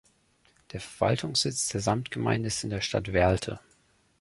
[0.71, 3.59] Der Verwaltungssitz der Samtgemeinde ist in der Stadt Werlte.